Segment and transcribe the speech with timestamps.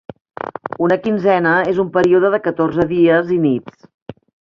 [0.85, 3.91] Una quinzena és un període de catorze dies i nits